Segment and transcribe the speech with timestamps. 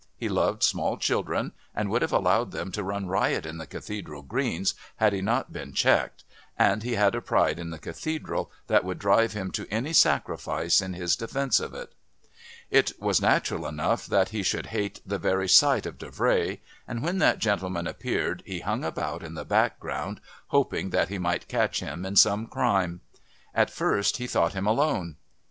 [0.17, 4.23] He loved small children and would have allowed them to run riot on the Cathedral
[4.23, 6.23] greens had he not been checked,
[6.57, 10.81] and he had a pride in the Cathedral that would drive him to any sacrifice
[10.81, 11.93] in his defence of it.
[12.71, 17.19] It was natural enough that he should hate the very sight of Davray, and when
[17.19, 22.07] that gentleman appeared he hung about in the background hoping that he might catch him
[22.07, 23.01] in some crime.
[23.53, 25.17] At first he thought him alone.